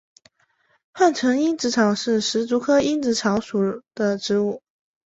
[0.93, 4.63] 汉城蝇子草是石竹科蝇子草属的植物。